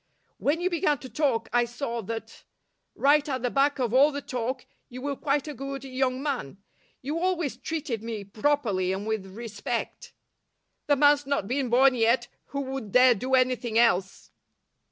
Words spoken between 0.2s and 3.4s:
When you began to talk, I saw that right